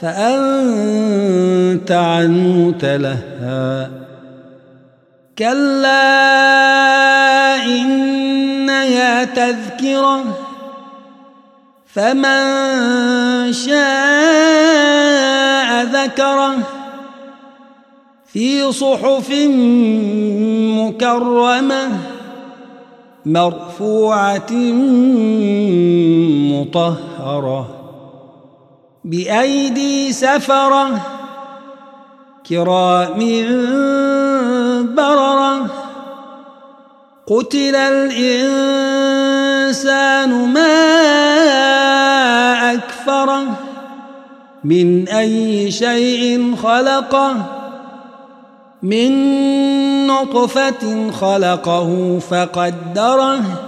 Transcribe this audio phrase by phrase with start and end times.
[0.00, 3.88] فأنت عنه تلهى
[5.38, 6.04] كلا
[7.64, 10.24] إنها تذكرة
[11.86, 12.42] فمن
[13.52, 13.78] شاء
[15.84, 16.54] ذكره
[18.26, 19.32] في صحف
[20.78, 21.88] مكرمة
[23.26, 24.52] مرفوعة
[26.52, 27.77] مطهرة.
[29.04, 31.00] بأيدي سفرة
[32.48, 33.18] كرام
[34.96, 35.66] بررة.
[37.26, 38.88] قتل الإنسان
[40.52, 40.74] ما
[42.72, 43.44] أكفره
[44.64, 47.34] من أي شيء خلقه
[48.82, 53.67] من نطفة خلقه فقدره.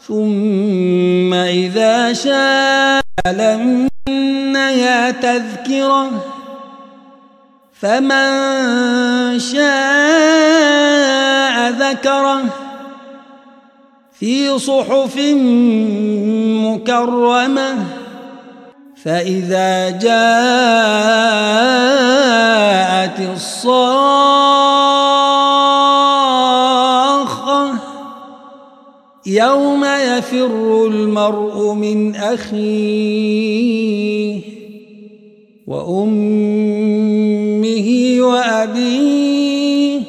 [0.00, 6.10] ثم إذا شاء لمنها تذكرة
[7.72, 10.36] فمن شاء
[11.70, 12.42] ذكره
[14.12, 15.16] في صحف
[16.66, 17.74] مكرمة
[19.04, 20.16] فإذا جاءت
[23.34, 24.26] الصاخة
[29.26, 29.85] يوم
[30.18, 33.56] يفر المرء من أخيه
[35.66, 37.06] وأمه
[38.20, 40.00] وأبيه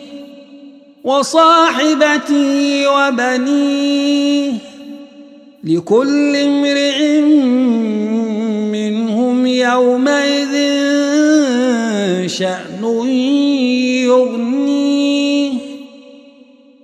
[1.03, 4.53] وصاحبته وبنيه
[5.63, 7.22] لكل امرئ
[8.72, 10.53] منهم يومئذ
[12.28, 12.84] شأن
[14.03, 14.47] يغنيه